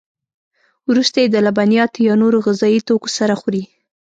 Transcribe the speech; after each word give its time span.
وروسته 0.89 1.17
یې 1.23 1.27
د 1.31 1.37
لبنیاتو 1.45 1.99
یا 2.07 2.13
نورو 2.21 2.37
غذایي 2.45 2.79
توکو 2.87 3.09
سره 3.17 3.33
خوري. 3.41 3.63